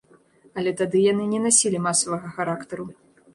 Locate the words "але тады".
0.61-1.01